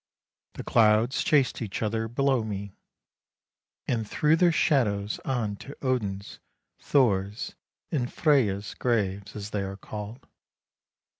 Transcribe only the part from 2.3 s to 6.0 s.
me, and threw their shadows on to